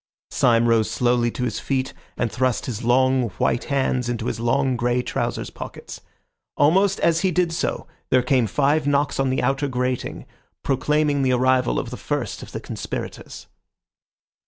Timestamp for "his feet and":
1.43-2.31